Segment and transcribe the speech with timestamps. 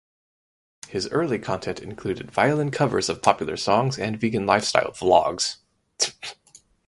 [0.87, 5.57] His early content included violin covers of popular songs and vegan lifestyle vlogs.